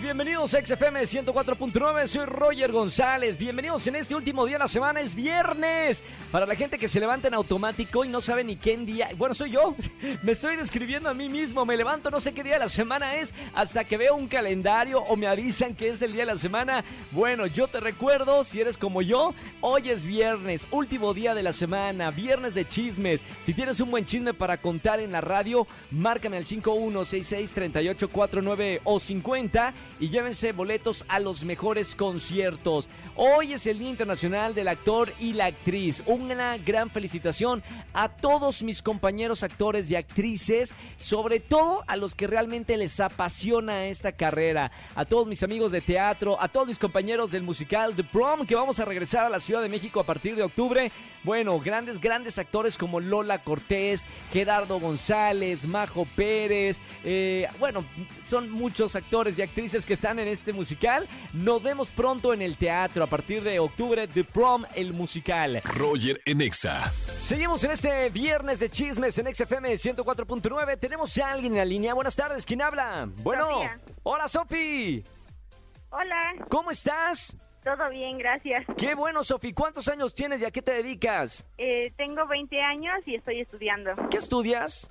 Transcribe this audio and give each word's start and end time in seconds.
Bienvenidos 0.00 0.54
a 0.54 0.64
XFM 0.64 1.02
104.9, 1.02 2.06
soy 2.06 2.26
Roger 2.26 2.70
González, 2.70 3.38
bienvenidos 3.38 3.86
en 3.86 3.96
este 3.96 4.14
último 4.14 4.44
día 4.44 4.56
de 4.56 4.64
la 4.64 4.68
semana, 4.68 5.00
es 5.00 5.14
viernes, 5.14 6.02
para 6.30 6.44
la 6.44 6.54
gente 6.54 6.78
que 6.78 6.88
se 6.88 7.00
levanta 7.00 7.28
en 7.28 7.34
automático 7.34 8.04
y 8.04 8.08
no 8.08 8.20
sabe 8.20 8.44
ni 8.44 8.56
qué 8.56 8.76
día, 8.76 9.08
bueno, 9.16 9.34
soy 9.34 9.52
yo, 9.52 9.74
me 10.22 10.32
estoy 10.32 10.56
describiendo 10.56 11.08
a 11.08 11.14
mí 11.14 11.28
mismo, 11.28 11.64
me 11.64 11.76
levanto, 11.76 12.10
no 12.10 12.18
sé 12.20 12.34
qué 12.34 12.42
día 12.42 12.54
de 12.54 12.60
la 12.60 12.68
semana 12.68 13.16
es, 13.16 13.32
hasta 13.54 13.84
que 13.84 13.96
veo 13.96 14.14
un 14.14 14.28
calendario 14.28 15.00
o 15.00 15.16
me 15.16 15.26
avisan 15.26 15.74
que 15.74 15.88
es 15.88 16.02
el 16.02 16.12
día 16.12 16.26
de 16.26 16.32
la 16.32 16.38
semana, 16.38 16.84
bueno, 17.12 17.46
yo 17.46 17.68
te 17.68 17.80
recuerdo, 17.80 18.44
si 18.44 18.60
eres 18.60 18.76
como 18.76 19.00
yo, 19.02 19.34
hoy 19.60 19.90
es 19.90 20.04
viernes, 20.04 20.66
último 20.70 21.14
día 21.14 21.34
de 21.34 21.42
la 21.42 21.52
semana, 21.52 22.10
viernes 22.10 22.54
de 22.54 22.68
chismes, 22.68 23.22
si 23.44 23.54
tienes 23.54 23.80
un 23.80 23.90
buen 23.90 24.04
chisme 24.04 24.34
para 24.34 24.58
contar 24.58 25.00
en 25.00 25.12
la 25.12 25.22
radio, 25.22 25.66
márcame 25.90 26.36
al 26.36 26.44
51663849 26.44 28.80
o 28.84 29.00
50 29.00 29.74
y 29.98 30.08
llévense 30.10 30.52
boletos 30.52 31.04
a 31.08 31.20
los 31.20 31.44
mejores 31.44 31.94
conciertos. 31.94 32.88
Hoy 33.14 33.54
es 33.54 33.66
el 33.66 33.78
Día 33.78 33.90
Internacional 33.90 34.54
del 34.54 34.68
Actor 34.68 35.12
y 35.18 35.32
la 35.32 35.46
Actriz. 35.46 36.02
Una 36.06 36.58
gran 36.58 36.90
felicitación 36.90 37.62
a 37.94 38.08
todos 38.08 38.62
mis 38.62 38.82
compañeros 38.82 39.42
actores 39.42 39.90
y 39.90 39.96
actrices, 39.96 40.74
sobre 40.98 41.40
todo 41.40 41.82
a 41.86 41.96
los 41.96 42.14
que 42.14 42.26
realmente 42.26 42.76
les 42.76 43.00
apasiona 43.00 43.86
esta 43.86 44.12
carrera, 44.12 44.70
a 44.94 45.04
todos 45.04 45.26
mis 45.26 45.42
amigos 45.42 45.72
de 45.72 45.80
teatro, 45.80 46.40
a 46.40 46.48
todos 46.48 46.66
mis 46.68 46.78
compañeros 46.78 47.30
del 47.30 47.42
musical 47.42 47.94
The 47.94 48.04
Prom, 48.04 48.46
que 48.46 48.54
vamos 48.54 48.80
a 48.80 48.84
regresar 48.84 49.26
a 49.26 49.30
la 49.30 49.40
Ciudad 49.40 49.62
de 49.62 49.68
México 49.68 50.00
a 50.00 50.04
partir 50.04 50.36
de 50.36 50.42
octubre. 50.42 50.90
Bueno, 51.26 51.58
grandes, 51.58 52.00
grandes 52.00 52.38
actores 52.38 52.78
como 52.78 53.00
Lola 53.00 53.38
Cortés, 53.40 54.04
Gerardo 54.32 54.78
González, 54.78 55.64
Majo 55.64 56.06
Pérez, 56.14 56.78
eh, 57.02 57.48
bueno, 57.58 57.84
son 58.24 58.48
muchos 58.48 58.94
actores 58.94 59.36
y 59.36 59.42
actrices 59.42 59.84
que 59.84 59.94
están 59.94 60.20
en 60.20 60.28
este 60.28 60.52
musical. 60.52 61.08
Nos 61.32 61.64
vemos 61.64 61.90
pronto 61.90 62.32
en 62.32 62.42
el 62.42 62.56
teatro 62.56 63.02
a 63.02 63.08
partir 63.08 63.42
de 63.42 63.58
octubre, 63.58 64.06
The 64.06 64.22
Prom, 64.22 64.66
el 64.76 64.92
musical. 64.92 65.60
Roger 65.64 66.22
en 66.26 66.42
Exa. 66.42 66.88
Seguimos 67.18 67.64
en 67.64 67.72
este 67.72 68.08
viernes 68.10 68.60
de 68.60 68.70
chismes 68.70 69.18
en 69.18 69.34
XFM 69.34 69.72
104.9. 69.72 70.78
Tenemos 70.78 71.12
ya 71.12 71.32
alguien 71.32 71.54
en 71.54 71.58
la 71.58 71.64
línea. 71.64 71.92
Buenas 71.92 72.14
tardes, 72.14 72.46
¿quién 72.46 72.62
habla? 72.62 73.08
Bueno, 73.24 73.48
Sofía. 73.50 73.80
hola 74.04 74.28
Sofi. 74.28 75.04
Hola, 75.90 76.34
¿Cómo 76.48 76.70
estás? 76.70 77.36
Todo 77.66 77.90
bien, 77.90 78.16
gracias. 78.16 78.64
Qué 78.78 78.94
bueno, 78.94 79.24
Sofi. 79.24 79.52
¿Cuántos 79.52 79.88
años 79.88 80.14
tienes 80.14 80.40
y 80.40 80.44
a 80.44 80.52
qué 80.52 80.62
te 80.62 80.72
dedicas? 80.72 81.44
Eh, 81.58 81.92
tengo 81.96 82.24
20 82.28 82.60
años 82.62 82.94
y 83.06 83.16
estoy 83.16 83.40
estudiando. 83.40 83.90
¿Qué 84.08 84.18
estudias? 84.18 84.88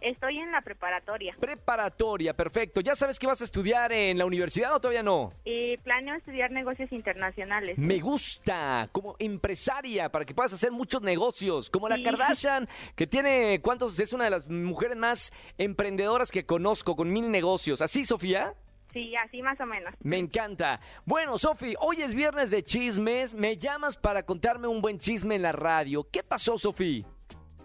Estoy 0.00 0.38
en 0.38 0.50
la 0.52 0.60
preparatoria. 0.62 1.34
Preparatoria, 1.38 2.34
perfecto. 2.34 2.80
¿Ya 2.80 2.94
sabes 2.94 3.18
que 3.18 3.26
vas 3.26 3.40
a 3.40 3.44
estudiar 3.44 3.92
en 3.92 4.18
la 4.18 4.24
universidad 4.24 4.74
o 4.74 4.80
todavía 4.80 5.02
no? 5.02 5.32
Eh, 5.44 5.78
planeo 5.84 6.14
estudiar 6.16 6.50
negocios 6.52 6.90
internacionales. 6.92 7.76
Me 7.78 7.98
gusta, 8.00 8.88
como 8.92 9.16
empresaria, 9.18 10.08
para 10.10 10.24
que 10.24 10.34
puedas 10.34 10.52
hacer 10.52 10.70
muchos 10.72 11.02
negocios, 11.02 11.70
como 11.70 11.88
la 11.88 11.96
Sí. 11.96 12.02
Kardashian, 12.04 12.68
que 12.96 13.06
tiene, 13.06 13.60
¿cuántos? 13.62 13.98
Es 13.98 14.12
una 14.12 14.24
de 14.24 14.30
las 14.30 14.48
mujeres 14.48 14.96
más 14.96 15.32
emprendedoras 15.58 16.30
que 16.30 16.46
conozco, 16.46 16.94
con 16.96 17.12
mil 17.12 17.30
negocios. 17.30 17.80
¿Así, 17.82 18.04
Sofía? 18.04 18.54
Sí, 18.92 19.14
así 19.16 19.40
más 19.42 19.58
o 19.60 19.66
menos. 19.66 19.94
Me 20.02 20.18
encanta. 20.18 20.80
Bueno, 21.06 21.38
Sofi, 21.38 21.74
hoy 21.80 22.02
es 22.02 22.14
viernes 22.14 22.50
de 22.50 22.62
chismes. 22.62 23.34
Me 23.34 23.56
llamas 23.56 23.96
para 23.96 24.22
contarme 24.24 24.68
un 24.68 24.82
buen 24.82 24.98
chisme 24.98 25.36
en 25.36 25.42
la 25.42 25.52
radio. 25.52 26.06
¿Qué 26.12 26.22
pasó, 26.22 26.58
Sofi? 26.58 27.04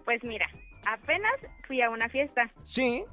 Pues 0.04 0.22
mira, 0.24 0.46
apenas 0.86 1.34
fui 1.66 1.82
a 1.82 1.90
una 1.90 2.08
fiesta. 2.08 2.50
Sí, 2.64 3.04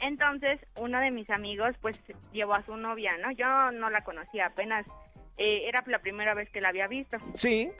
Entonces, 0.00 0.58
uno 0.78 0.98
de 0.98 1.10
mis 1.10 1.28
amigos, 1.30 1.76
pues, 1.82 1.96
llevó 2.32 2.54
a 2.54 2.64
su 2.64 2.74
novia, 2.76 3.16
¿no? 3.18 3.30
Yo 3.32 3.70
no 3.72 3.90
la 3.90 4.02
conocía 4.02 4.46
apenas. 4.46 4.86
eh, 5.36 5.68
era 5.68 5.82
la 5.86 5.98
primera 6.00 6.34
vez 6.34 6.50
que 6.50 6.60
la 6.60 6.68
había 6.70 6.88
visto. 6.88 7.16
sí. 7.34 7.70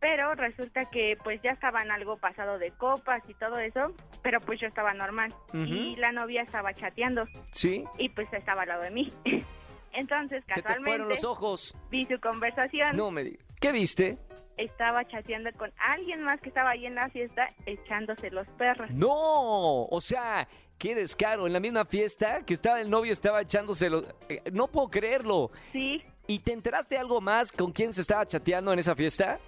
Pero 0.00 0.34
resulta 0.34 0.84
que, 0.90 1.16
pues, 1.24 1.40
ya 1.42 1.50
estaban 1.52 1.90
algo 1.90 2.18
pasado 2.18 2.58
de 2.58 2.70
copas 2.72 3.22
y 3.28 3.34
todo 3.34 3.58
eso. 3.58 3.94
Pero, 4.22 4.40
pues, 4.40 4.60
yo 4.60 4.66
estaba 4.66 4.92
normal. 4.94 5.34
Y 5.54 5.96
la 5.96 6.12
novia 6.12 6.42
estaba 6.42 6.74
chateando. 6.74 7.24
Sí. 7.52 7.84
y 7.98 8.08
pues 8.10 8.30
estaba 8.32 8.62
al 8.62 8.68
lado 8.68 8.82
de 8.82 8.90
mí. 8.90 9.08
Entonces, 9.92 10.44
Se 10.46 10.54
te 10.54 10.62
casualmente, 10.62 10.90
fueron 10.90 11.08
los 11.08 11.24
ojos. 11.24 11.74
vi 11.90 12.04
su 12.04 12.20
conversación. 12.20 12.96
No 12.96 13.10
me 13.10 13.24
digas. 13.24 13.44
¿Qué 13.60 13.72
viste? 13.72 14.18
Estaba 14.58 15.06
chateando 15.06 15.50
con 15.52 15.72
alguien 15.78 16.22
más 16.22 16.40
que 16.40 16.48
estaba 16.50 16.70
ahí 16.70 16.84
en 16.86 16.94
la 16.94 17.08
fiesta 17.08 17.48
echándose 17.64 18.30
los 18.30 18.46
perros. 18.52 18.90
No, 18.90 19.84
o 19.84 20.00
sea, 20.02 20.46
qué 20.78 20.94
descaro. 20.94 21.46
En 21.46 21.52
la 21.54 21.60
misma 21.60 21.86
fiesta 21.86 22.42
que 22.44 22.54
estaba 22.54 22.80
el 22.80 22.90
novio, 22.90 23.12
estaba 23.12 23.40
echándose 23.40 23.88
los... 23.88 24.04
eh, 24.28 24.42
no 24.52 24.66
puedo 24.68 24.88
creerlo. 24.90 25.48
Sí, 25.72 26.02
¿Y 26.26 26.40
te 26.40 26.52
enteraste 26.52 26.98
algo 26.98 27.20
más 27.20 27.52
con 27.52 27.70
quién 27.72 27.92
se 27.92 28.00
estaba 28.00 28.26
chateando 28.26 28.72
en 28.72 28.78
esa 28.80 28.94
fiesta? 28.96 29.38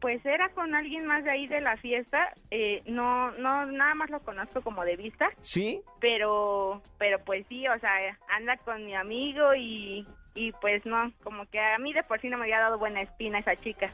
Pues 0.00 0.24
era 0.24 0.48
con 0.50 0.74
alguien 0.74 1.06
más 1.06 1.24
de 1.24 1.30
ahí 1.30 1.46
de 1.46 1.60
la 1.60 1.76
fiesta. 1.76 2.32
Eh, 2.50 2.82
no, 2.86 3.30
no, 3.32 3.66
nada 3.66 3.94
más 3.94 4.10
lo 4.10 4.20
conozco 4.20 4.62
como 4.62 4.84
de 4.84 4.96
vista, 4.96 5.28
¿Sí? 5.40 5.80
pero, 6.00 6.82
pero 6.98 7.18
pues 7.24 7.46
sí, 7.48 7.66
o 7.68 7.78
sea, 7.78 7.90
anda 8.36 8.56
con 8.58 8.84
mi 8.84 8.94
amigo 8.94 9.54
y, 9.54 10.06
y 10.34 10.52
pues 10.52 10.84
no, 10.86 11.12
como 11.22 11.46
que 11.46 11.60
a 11.60 11.78
mí 11.78 11.92
de 11.92 12.02
por 12.02 12.20
sí 12.20 12.28
no 12.28 12.38
me 12.38 12.44
había 12.44 12.60
dado 12.60 12.78
buena 12.78 13.02
espina 13.02 13.38
esa 13.38 13.56
chica. 13.56 13.92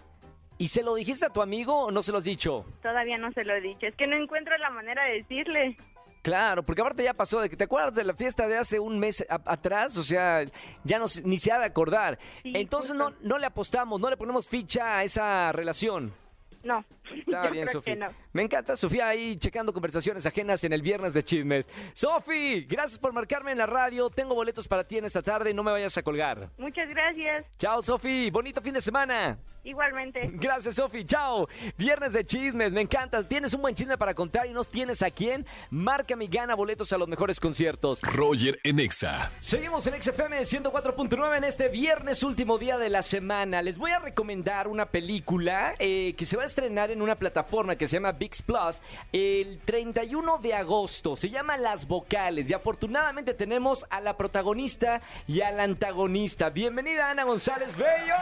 ¿Y 0.59 0.69
se 0.69 0.83
lo 0.83 0.95
dijiste 0.95 1.27
a 1.27 1.33
tu 1.33 1.43
amigo 1.43 1.87
o 1.87 1.91
no 1.91 2.03
se 2.03 2.12
lo 2.12 2.19
has 2.19 2.25
dicho? 2.25 2.65
Todavía 2.83 3.19
no 3.19 3.31
se 3.33 3.45
lo 3.45 3.55
he 3.55 3.61
dicho, 3.61 3.87
es 3.87 3.95
que 3.95 4.06
no 4.06 4.16
encuentro 4.16 4.56
la 4.59 4.71
manera 4.71 5.05
de 5.05 5.15
decirle. 5.19 5.77
Claro, 6.26 6.64
porque 6.64 6.81
aparte 6.81 7.04
ya 7.04 7.14
pasó 7.14 7.41
de 7.41 7.48
que 7.48 7.56
te 7.56 7.62
acuerdas 7.62 7.94
de 7.94 8.03
la 8.03 8.12
fiesta 8.12 8.48
de 8.48 8.59
hace 8.59 8.81
un 8.81 8.98
mes 8.98 9.25
a- 9.31 9.41
atrás, 9.44 9.97
o 9.97 10.03
sea, 10.03 10.44
ya 10.82 10.98
no, 10.98 11.04
ni 11.22 11.38
se 11.38 11.53
ha 11.53 11.59
de 11.60 11.66
acordar. 11.66 12.19
Sí, 12.42 12.50
Entonces 12.56 12.97
no, 12.97 13.12
no 13.20 13.38
le 13.38 13.47
apostamos, 13.47 14.00
no 14.00 14.10
le 14.10 14.16
ponemos 14.16 14.48
ficha 14.48 14.98
a 14.98 15.04
esa 15.04 15.53
relación. 15.53 16.12
No, 16.66 16.84
Está 17.16 17.44
yo 17.47 17.50
bien, 17.53 17.69
Sofía. 17.69 17.94
no. 17.94 18.09
Me 18.32 18.43
encanta 18.43 18.77
Sofía 18.77 19.06
ahí 19.09 19.37
checando 19.37 19.72
conversaciones 19.72 20.27
ajenas 20.27 20.65
en 20.65 20.72
el 20.72 20.82
viernes 20.82 21.15
de 21.15 21.22
chismes. 21.22 21.69
Sofi, 21.94 22.65
gracias 22.65 22.99
por 22.99 23.12
marcarme 23.12 23.53
en 23.53 23.59
la 23.59 23.66
radio. 23.66 24.10
Tengo 24.10 24.34
boletos 24.34 24.66
para 24.66 24.82
ti 24.84 24.99
en 24.99 25.04
esta 25.04 25.22
tarde, 25.22 25.54
no 25.54 25.62
me 25.62 25.71
vayas 25.71 25.97
a 25.97 26.03
colgar. 26.03 26.50
Muchas 26.59 26.88
gracias. 26.88 27.47
Chao, 27.59 27.81
Sofi. 27.81 28.31
Bonito 28.31 28.60
fin 28.60 28.75
de 28.75 28.81
semana. 28.81 29.38
Igualmente. 29.66 30.21
Gracias, 30.34 30.77
Sofi. 30.77 31.04
Chao. 31.04 31.49
Viernes 31.77 32.12
de 32.12 32.25
chismes, 32.25 32.71
me 32.72 32.83
encanta. 32.83 33.27
¿Tienes 33.27 33.53
un 33.53 33.62
buen 33.62 33.75
chisme 33.75 33.98
para 33.98 34.15
contar 34.15 34.47
y 34.47 34.53
no 34.53 34.62
tienes 34.62 35.03
a 35.03 35.10
quién? 35.10 35.44
Márcame 35.71 36.27
y 36.27 36.28
gana 36.28 36.54
boletos 36.54 36.93
a 36.93 36.98
los 36.98 37.09
mejores 37.09 37.41
conciertos. 37.41 38.00
Roger 38.03 38.60
en 38.62 38.78
Exa. 38.78 39.33
Seguimos 39.41 39.84
en 39.88 40.00
XFM 40.00 40.38
104.9 40.43 41.38
en 41.38 41.43
este 41.43 41.69
viernes 41.69 42.22
último 42.22 42.59
día 42.59 42.78
de 42.78 42.88
la 42.91 43.03
semana. 43.03 43.60
Les 43.60 43.77
voy 43.77 43.91
a 43.91 43.98
recomendar 43.98 44.69
una 44.69 44.87
película 44.87 45.75
eh, 45.81 46.15
que 46.16 46.27
se 46.27 46.37
va 46.37 46.44
a 46.44 46.47
estrenar 46.56 46.91
en 46.91 47.03
una 47.03 47.17
plataforma 47.17 47.77
que 47.77 47.87
se 47.87 47.97
llama 47.97 48.12
VIX 48.12 48.41
Plus 48.41 48.81
el 49.12 49.59
31 49.67 50.39
de 50.39 50.55
agosto. 50.55 51.15
Se 51.15 51.28
llama 51.28 51.59
Las 51.59 51.87
Vocales 51.87 52.49
y 52.49 52.55
afortunadamente 52.55 53.34
tenemos 53.34 53.84
a 53.91 54.00
la 54.00 54.17
protagonista 54.17 55.03
y 55.27 55.43
al 55.43 55.61
antagonista. 55.61 56.49
Bienvenida 56.49 57.11
Ana 57.11 57.25
González 57.25 57.77
Bello. 57.77 58.15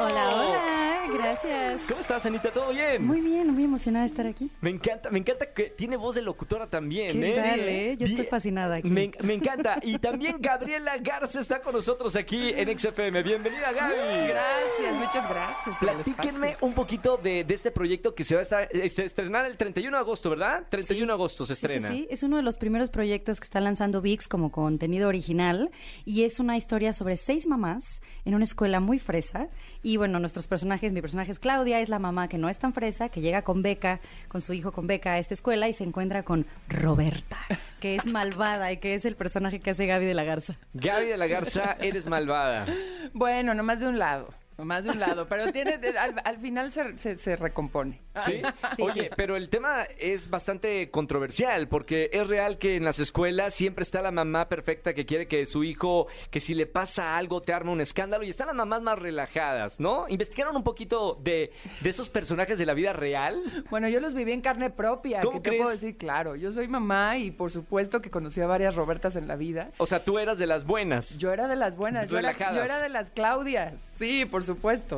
Hola, 0.00 0.28
hola, 0.34 1.18
gracias. 1.18 1.80
¿Cómo 1.88 2.00
estás, 2.00 2.26
Anita? 2.26 2.52
¿Todo 2.52 2.72
bien? 2.72 3.06
Muy 3.06 3.22
bien, 3.22 3.48
muy 3.54 3.64
emocionada 3.64 4.04
de 4.04 4.10
estar 4.10 4.26
aquí. 4.26 4.50
Me 4.60 4.68
encanta, 4.68 5.08
me 5.08 5.20
encanta 5.20 5.46
que 5.54 5.70
tiene 5.70 5.96
voz 5.96 6.14
de 6.14 6.20
locutora 6.20 6.66
también, 6.66 7.18
¿Qué 7.18 7.30
¿eh? 7.30 7.34
tal, 7.34 7.60
eh? 7.60 7.96
Yo 7.98 8.04
estoy 8.04 8.26
fascinada 8.26 8.76
aquí. 8.76 8.90
Me, 8.90 9.12
me 9.22 9.32
encanta. 9.32 9.76
Y 9.82 9.98
también 9.98 10.36
Gabriela 10.40 10.98
Garza 10.98 11.40
está 11.40 11.62
con 11.62 11.72
nosotros 11.74 12.14
aquí 12.16 12.50
en 12.54 12.78
XFM. 12.78 13.22
Bienvenida, 13.22 13.72
Gaby. 13.72 14.28
Gracias, 14.28 14.94
muchas 14.94 15.30
gracias. 15.30 15.76
Platíquenme 15.78 16.56
un 16.60 16.74
poquito 16.74 17.16
de, 17.16 17.44
de 17.44 17.54
este 17.54 17.77
proyecto 17.78 18.14
que 18.14 18.24
se 18.24 18.34
va 18.34 18.40
a 18.40 18.42
estar, 18.42 18.68
este, 18.72 19.04
estrenar 19.04 19.46
el 19.46 19.56
31 19.56 19.96
de 19.96 20.00
agosto, 20.00 20.30
¿verdad? 20.30 20.64
31 20.68 21.06
de 21.06 21.12
agosto 21.12 21.46
se 21.46 21.54
Sí, 21.54 21.60
sí, 21.60 21.66
estrena. 21.66 21.88
Sí, 21.88 22.08
es 22.10 22.24
uno 22.24 22.36
de 22.36 22.42
los 22.42 22.58
primeros 22.58 22.90
proyectos 22.90 23.38
que 23.38 23.44
está 23.44 23.60
lanzando 23.60 24.02
VIX 24.02 24.26
como 24.26 24.50
contenido 24.50 25.08
original 25.08 25.70
y 26.04 26.24
es 26.24 26.40
una 26.40 26.56
historia 26.56 26.92
sobre 26.92 27.16
seis 27.16 27.46
mamás 27.46 28.02
en 28.24 28.34
una 28.34 28.42
escuela 28.42 28.80
muy 28.80 28.98
fresa 28.98 29.48
y 29.82 29.96
bueno, 29.96 30.18
nuestros 30.18 30.48
personajes, 30.48 30.92
mi 30.92 31.00
personaje 31.00 31.30
es 31.30 31.38
Claudia, 31.38 31.80
es 31.80 31.88
la 31.88 32.00
mamá 32.00 32.28
que 32.28 32.36
no 32.36 32.48
es 32.48 32.58
tan 32.58 32.72
fresa, 32.72 33.08
que 33.08 33.20
llega 33.20 33.42
con 33.42 33.62
beca, 33.62 34.00
con 34.26 34.40
su 34.40 34.52
hijo 34.52 34.72
con 34.72 34.88
beca 34.88 35.12
a 35.12 35.18
esta 35.18 35.34
escuela 35.34 35.68
y 35.68 35.72
se 35.72 35.84
encuentra 35.84 36.24
con 36.24 36.46
Roberta, 36.68 37.38
que 37.78 37.94
es 37.94 38.06
malvada 38.06 38.72
y 38.72 38.78
que 38.78 38.94
es 38.94 39.04
el 39.04 39.14
personaje 39.14 39.60
que 39.60 39.70
hace 39.70 39.86
Gaby 39.86 40.04
de 40.04 40.14
la 40.14 40.24
Garza. 40.24 40.58
Gaby 40.74 41.06
de 41.06 41.16
la 41.16 41.28
Garza, 41.28 41.76
eres 41.80 42.08
malvada. 42.08 42.66
Bueno, 43.12 43.54
nomás 43.54 43.78
de 43.78 43.86
un 43.86 43.98
lado. 43.98 44.34
Más 44.64 44.84
de 44.84 44.90
un 44.90 44.98
lado, 45.00 45.26
pero 45.28 45.52
tiene, 45.52 45.74
al, 45.98 46.14
al 46.24 46.38
final 46.38 46.72
se, 46.72 46.98
se- 46.98 47.16
se 47.16 47.36
recompone. 47.36 48.00
¿Sí? 48.26 48.42
Sí, 48.76 48.82
Oye, 48.82 49.02
sí. 49.02 49.08
pero 49.16 49.36
el 49.36 49.48
tema 49.48 49.84
es 49.98 50.28
bastante 50.28 50.90
controversial 50.90 51.68
porque 51.68 52.10
es 52.12 52.26
real 52.26 52.58
que 52.58 52.74
en 52.74 52.84
las 52.84 52.98
escuelas 52.98 53.54
siempre 53.54 53.82
está 53.82 54.02
la 54.02 54.10
mamá 54.10 54.48
perfecta 54.48 54.92
que 54.92 55.06
quiere 55.06 55.28
que 55.28 55.46
su 55.46 55.62
hijo, 55.62 56.08
que 56.32 56.40
si 56.40 56.54
le 56.54 56.66
pasa 56.66 57.16
algo 57.16 57.40
te 57.40 57.52
arma 57.52 57.70
un 57.70 57.80
escándalo 57.80 58.24
y 58.24 58.28
están 58.28 58.48
las 58.48 58.56
mamás 58.56 58.82
más 58.82 58.98
relajadas, 58.98 59.78
¿no? 59.78 60.06
¿Investigaron 60.08 60.56
un 60.56 60.64
poquito 60.64 61.16
de, 61.22 61.52
de 61.80 61.90
esos 61.90 62.08
personajes 62.08 62.58
de 62.58 62.66
la 62.66 62.74
vida 62.74 62.92
real? 62.92 63.40
Bueno, 63.70 63.88
yo 63.88 64.00
los 64.00 64.14
viví 64.14 64.32
en 64.32 64.40
carne 64.40 64.70
propia. 64.70 65.20
¿Cómo 65.20 65.40
¿Qué 65.40 65.42
te 65.42 65.48
crees? 65.50 65.62
puedo 65.62 65.74
decir? 65.76 65.96
Claro, 65.96 66.34
yo 66.34 66.50
soy 66.50 66.66
mamá 66.66 67.18
y 67.18 67.30
por 67.30 67.52
supuesto 67.52 68.00
que 68.02 68.10
conocí 68.10 68.40
a 68.40 68.48
varias 68.48 68.74
Robertas 68.74 69.14
en 69.14 69.28
la 69.28 69.36
vida. 69.36 69.70
O 69.78 69.86
sea, 69.86 70.02
tú 70.04 70.18
eras 70.18 70.38
de 70.38 70.46
las 70.48 70.64
buenas. 70.64 71.16
Yo 71.18 71.32
era 71.32 71.46
de 71.46 71.54
las 71.54 71.76
buenas, 71.76 72.08
yo 72.08 72.18
era, 72.18 72.32
Relajadas. 72.32 72.56
yo 72.56 72.62
era 72.64 72.80
de 72.82 72.88
las 72.88 73.10
Claudias. 73.10 73.74
Sí, 73.96 74.24
por 74.24 74.42
supuesto, 74.42 74.47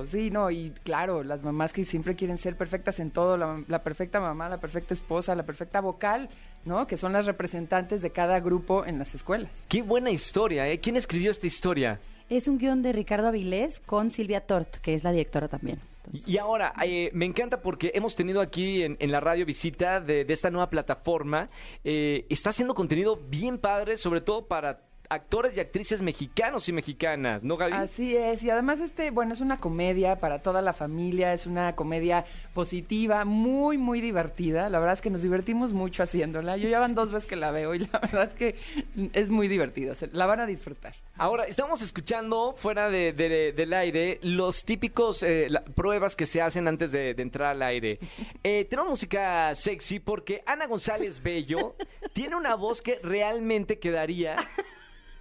sí, 0.05 0.31
no, 0.31 0.50
y 0.50 0.70
claro, 0.85 1.23
las 1.23 1.43
mamás 1.43 1.73
que 1.73 1.85
siempre 1.85 2.14
quieren 2.14 2.38
ser 2.38 2.56
perfectas 2.56 3.00
en 3.00 3.11
todo, 3.11 3.37
la, 3.37 3.62
la 3.69 3.82
perfecta 3.82 4.20
mamá, 4.20 4.49
la 4.49 4.61
perfecta 4.61 4.94
esposa, 4.94 5.35
la 5.35 5.44
perfecta 5.44 5.81
vocal, 5.81 6.29
¿no? 6.64 6.87
Que 6.87 6.97
son 6.97 7.12
las 7.12 7.26
representantes 7.26 8.02
de 8.02 8.11
cada 8.11 8.41
grupo 8.41 8.85
en 8.85 8.99
las 8.99 9.14
escuelas. 9.14 9.50
Qué 9.69 9.82
buena 9.82 10.11
historia, 10.11 10.69
¿eh? 10.69 10.79
¿Quién 10.81 10.97
escribió 10.97 11.31
esta 11.31 11.47
historia? 11.47 12.00
Es 12.29 12.47
un 12.47 12.58
guion 12.58 12.82
de 12.82 12.93
Ricardo 12.93 13.29
Avilés 13.29 13.81
con 13.81 14.11
Silvia 14.11 14.41
Tort, 14.47 14.76
que 14.76 14.94
es 14.94 15.02
la 15.02 15.11
directora 15.11 15.49
también. 15.49 15.81
Entonces, 16.06 16.29
Y 16.29 16.38
ahora, 16.38 16.73
eh, 16.85 17.11
me 17.12 17.26
encanta 17.26 17.61
porque 17.61 17.91
hemos 17.94 18.14
tenido 18.14 18.41
aquí 18.41 18.82
en, 18.82 18.97
en 19.00 19.11
la 19.12 19.20
radio 19.20 19.44
visita 19.44 20.00
de, 20.00 20.25
de 20.25 20.32
esta 20.32 20.50
nueva 20.50 20.70
plataforma. 20.70 21.50
Eh, 21.85 22.26
está 22.31 22.50
haciendo 22.50 22.75
contenido 22.75 23.17
bien 23.17 23.58
padre, 23.58 23.97
sobre 23.97 24.20
todo 24.20 24.47
para 24.47 24.81
actores 25.11 25.57
y 25.57 25.61
actrices 25.61 26.01
mexicanos 26.01 26.69
y 26.69 26.73
mexicanas, 26.73 27.45
¿no, 27.45 27.57
Gaby? 27.57 27.73
Así 27.75 28.17
es, 28.17 28.43
y 28.43 28.49
además 28.51 28.81
este, 28.81 29.11
bueno, 29.11 29.35
es 29.35 29.41
una 29.43 29.59
comedia 29.59 30.21
para 30.21 30.41
toda 30.41 30.62
la 30.62 30.73
familia, 30.73 31.33
es 31.35 31.47
una 31.47 31.77
comedia 31.77 32.25
positiva, 32.55 33.25
muy, 33.25 33.77
muy 33.77 34.01
divertida. 34.01 34.69
La 34.71 34.79
verdad 34.79 34.95
es 34.95 35.03
que 35.03 35.11
nos 35.11 35.23
divertimos 35.23 35.73
mucho 35.73 36.03
haciéndola. 36.03 36.57
Yo 36.57 36.69
ya 36.69 36.81
van 36.81 36.95
dos 36.95 37.12
veces 37.12 37.29
que 37.29 37.37
la 37.37 37.51
veo 37.51 37.75
y 37.75 37.81
la 37.81 37.99
verdad 37.99 38.25
es 38.29 38.35
que 38.35 38.55
es 39.12 39.29
muy 39.31 39.49
divertida, 39.49 39.95
la 40.12 40.27
van 40.27 40.41
a 40.41 40.47
disfrutar. 40.47 40.95
Ahora, 41.17 41.45
estamos 41.45 41.83
escuchando 41.83 42.55
fuera 42.57 42.89
de- 42.89 43.12
de- 43.12 43.53
del 43.53 43.73
aire 43.75 44.19
los 44.23 44.65
típicos 44.65 45.23
eh, 45.23 45.49
la- 45.51 45.62
pruebas 45.65 46.17
que 46.17 46.25
se 46.25 46.41
hacen 46.41 46.67
antes 46.69 46.93
de, 46.93 47.12
de 47.15 47.23
entrar 47.23 47.51
al 47.51 47.62
aire. 47.62 47.99
Eh, 48.43 48.65
tenemos 48.65 48.91
música 48.91 49.55
sexy 49.55 49.99
porque 50.01 50.43
Ana 50.47 50.67
González 50.67 51.23
Bello 51.23 51.75
tiene 52.15 52.37
una 52.37 52.55
voz 52.55 52.81
que 52.81 52.99
realmente 53.03 53.79
quedaría 53.79 54.37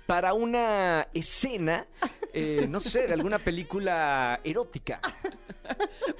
para 0.09 0.33
una 0.33 1.07
escena, 1.13 1.85
eh, 2.33 2.65
no 2.67 2.79
sé, 2.79 3.05
de 3.05 3.13
alguna 3.13 3.37
película 3.37 4.39
erótica. 4.43 4.99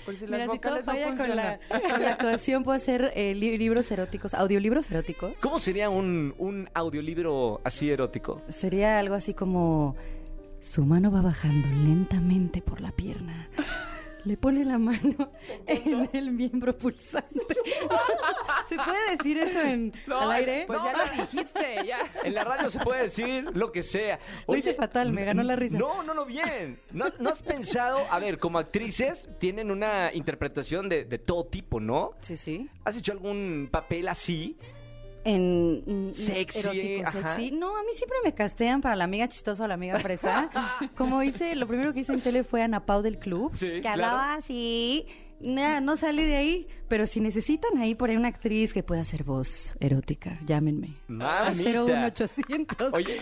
Por 0.06 0.16
si 0.16 0.28
las 0.28 0.42
Mira, 0.42 0.54
si 0.54 0.60
todo 0.60 0.76
vocales 0.76 0.86
no 0.86 0.92
falla 0.94 1.06
con 1.18 1.36
la, 1.36 1.58
funcionan. 1.58 1.92
con 1.92 2.02
la 2.04 2.12
actuación, 2.12 2.64
puedo 2.64 2.76
hacer 2.76 3.12
eh, 3.16 3.34
li- 3.34 3.58
libros 3.58 3.90
eróticos, 3.90 4.36
audiolibros 4.36 4.92
eróticos. 4.92 5.34
¿Cómo 5.42 5.58
sería 5.58 5.90
un, 5.90 6.36
un 6.38 6.70
audiolibro 6.76 7.62
así 7.64 7.90
erótico? 7.90 8.44
Sería 8.50 9.00
algo 9.00 9.16
así 9.16 9.34
como 9.34 9.96
su 10.62 10.86
mano 10.86 11.10
va 11.12 11.22
bajando 11.22 11.68
lentamente 11.70 12.62
por 12.62 12.82
la 12.82 12.92
pierna. 12.92 13.48
Le 14.24 14.38
pone 14.38 14.66
la 14.66 14.78
mano 14.78 15.32
en 15.66 16.10
el 16.14 16.30
miembro 16.32 16.78
pulsante. 16.78 17.56
¿Se 18.70 18.76
puede 18.76 19.18
decir 19.18 19.38
eso 19.38 19.60
en, 19.62 19.92
al 20.14 20.32
aire? 20.32 20.64
Pues 20.68 20.80
ya 20.84 20.94
lo 20.94 21.22
dijiste, 21.22 21.76
ya. 21.86 21.98
En 22.24 22.34
la 22.34 22.44
radio 22.44 22.70
se 22.70 22.80
puede 22.80 23.02
decir 23.04 23.46
lo 23.54 23.72
que 23.72 23.84
sea. 23.84 24.20
Lo 24.48 24.56
hice 24.56 24.74
fatal, 24.76 25.12
me 25.12 25.26
ganó 25.26 25.44
la 25.44 25.56
risa. 25.56 25.78
No, 25.78 26.04
no, 26.04 26.14
no, 26.14 26.26
bien. 26.26 26.80
¿No, 26.92 27.06
no 27.20 27.30
has 27.30 27.42
pensado, 27.42 28.00
a 28.10 28.20
ver, 28.20 28.38
como 28.40 28.60
actrices 28.60 29.28
tienen 29.40 29.72
una 29.72 30.14
interpretación 30.14 30.88
de, 30.88 31.04
de 31.06 31.18
todo 31.18 31.46
tipo, 31.46 31.80
¿no? 31.80 32.12
Sí, 32.22 32.38
sí. 32.38 32.70
¿Has 32.86 32.96
hecho 32.98 33.12
algún 33.12 33.68
papel 33.72 34.08
así? 34.08 34.56
En 35.26 36.12
Sexy, 36.14 36.60
erótico, 36.60 37.08
ajá. 37.10 37.36
sexy. 37.36 37.52
No, 37.52 37.76
a 37.78 37.84
mí 37.84 37.90
siempre 37.94 38.18
me 38.24 38.34
castean 38.34 38.82
para 38.82 38.96
la 38.96 39.04
amiga 39.04 39.28
chistosa 39.28 39.66
o 39.66 39.68
la 39.68 39.74
amiga 39.74 40.00
fresa. 40.00 40.50
Como 40.96 41.22
hice, 41.24 41.56
lo 41.56 41.68
primero 41.68 41.94
que 41.94 42.00
hice 42.02 42.14
en 42.14 42.22
tele 42.22 42.44
fue 42.44 42.62
Ana 42.62 42.86
Pau 42.86 43.02
del 43.02 43.20
club, 43.20 43.52
Sí, 43.54 43.68
que 43.68 43.82
claro. 43.82 43.96
hablaba 44.06 44.34
así. 44.36 45.06
Nada, 45.40 45.80
no 45.82 45.96
salí 45.96 46.26
de 46.26 46.36
ahí, 46.36 46.68
pero 46.88 47.06
si 47.06 47.22
necesitan 47.22 47.78
ahí 47.78 47.96
por 47.96 48.10
ahí 48.10 48.18
una 48.18 48.28
actriz 48.28 48.74
que 48.74 48.84
pueda 48.84 49.02
hacer 49.02 49.24
voz 49.24 49.76
erótica, 49.80 50.38
llámenme. 50.46 50.96
Al 51.08 51.56
Mamita. 51.56 51.84
01800. 51.84 52.94
Oye, 52.94 53.22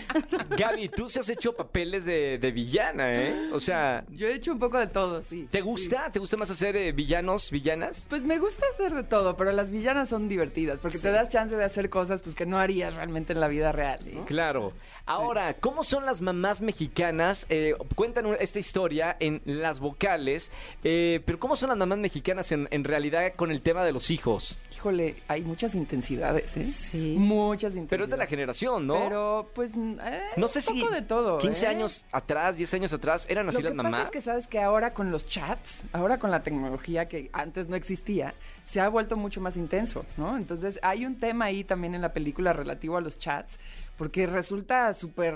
Gaby, 0.56 0.88
tú 0.88 1.08
sí 1.08 1.18
has 1.20 1.28
hecho 1.28 1.54
papeles 1.54 2.04
de, 2.04 2.38
de 2.38 2.50
villana, 2.50 3.12
¿eh? 3.14 3.50
O 3.52 3.60
sea, 3.60 4.04
Yo 4.10 4.26
he 4.26 4.34
hecho 4.34 4.52
un 4.52 4.58
poco 4.58 4.78
de 4.78 4.88
todo, 4.88 5.22
sí. 5.22 5.48
¿te 5.50 5.60
gusta? 5.60 6.10
¿Te 6.10 6.18
gusta 6.18 6.36
más 6.36 6.50
hacer 6.50 6.76
eh, 6.76 6.92
villanos, 6.92 7.50
villanas? 7.50 8.06
Pues 8.08 8.22
me 8.24 8.38
gusta 8.38 8.64
hacer 8.74 8.94
de 8.94 9.04
todo, 9.04 9.36
pero 9.36 9.52
las 9.52 9.70
villanas 9.70 10.08
son 10.08 10.28
divertidas 10.28 10.80
porque 10.80 10.98
te 10.98 11.10
das 11.10 11.28
chance 11.28 11.54
de 11.54 11.64
hacer 11.64 11.88
cosas 11.90 12.22
pues 12.22 12.34
que 12.34 12.46
no 12.46 12.58
harías 12.58 12.94
realmente 12.94 13.32
en 13.32 13.40
la 13.40 13.48
vida 13.48 13.70
real. 13.72 14.00
¿no? 14.12 14.24
Claro. 14.26 14.72
Ahora, 15.08 15.54
¿cómo 15.54 15.84
son 15.84 16.04
las 16.04 16.20
mamás 16.20 16.60
mexicanas? 16.60 17.46
Eh, 17.48 17.74
cuentan 17.94 18.26
esta 18.40 18.58
historia 18.58 19.16
en 19.20 19.40
las 19.46 19.80
vocales, 19.80 20.50
eh, 20.84 21.22
pero 21.24 21.38
¿cómo 21.38 21.56
son 21.56 21.70
las 21.70 21.78
mamás 21.78 21.96
mexicanas 21.96 22.52
en, 22.52 22.68
en 22.70 22.84
realidad 22.84 23.32
con 23.34 23.50
el 23.50 23.62
tema 23.62 23.84
de 23.84 23.92
los 23.92 24.10
hijos? 24.10 24.58
Híjole, 24.76 25.16
hay 25.26 25.42
muchas 25.44 25.74
intensidades, 25.74 26.54
¿eh? 26.58 26.62
Sí. 26.62 27.16
Muchas 27.18 27.70
intensidades. 27.74 27.88
Pero 27.88 28.04
es 28.04 28.10
de 28.10 28.16
la 28.18 28.26
generación, 28.26 28.86
¿no? 28.86 29.00
Pero, 29.00 29.50
pues, 29.54 29.70
eh, 29.74 30.22
no 30.36 30.46
sé 30.46 30.58
un 30.58 30.62
si 30.62 30.80
poco 30.82 30.92
de 30.94 31.02
todo. 31.02 31.38
15 31.38 31.64
¿eh? 31.64 31.68
años 31.68 32.04
atrás, 32.12 32.58
10 32.58 32.74
años 32.74 32.92
atrás, 32.92 33.26
eran 33.30 33.48
así 33.48 33.56
Lo 33.56 33.62
las 33.62 33.70
que 33.72 33.76
mamás. 33.76 33.92
pasa 33.92 34.04
es 34.04 34.10
que 34.10 34.20
sabes 34.20 34.46
que 34.46 34.60
ahora 34.60 34.92
con 34.92 35.10
los 35.10 35.26
chats, 35.26 35.84
ahora 35.92 36.18
con 36.18 36.30
la 36.30 36.42
tecnología 36.42 37.08
que 37.08 37.30
antes 37.32 37.66
no 37.68 37.76
existía, 37.76 38.34
se 38.64 38.78
ha 38.80 38.88
vuelto 38.90 39.16
mucho 39.16 39.40
más 39.40 39.56
intenso, 39.56 40.04
¿no? 40.18 40.36
Entonces 40.36 40.78
hay 40.82 41.06
un 41.06 41.18
tema 41.18 41.46
ahí 41.46 41.64
también 41.64 41.94
en 41.94 42.02
la 42.02 42.12
película 42.12 42.52
relativo 42.52 42.98
a 42.98 43.00
los 43.00 43.18
chats, 43.18 43.58
porque 43.98 44.26
resulta 44.26 44.94
súper, 44.94 45.34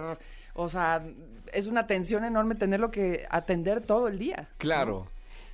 o 0.54 0.68
sea, 0.70 1.04
es 1.52 1.66
una 1.66 1.86
tensión 1.86 2.24
enorme 2.24 2.54
tenerlo 2.54 2.90
que 2.90 3.26
atender 3.28 3.82
todo 3.82 4.08
el 4.08 4.18
día. 4.18 4.48
Claro. 4.56 5.08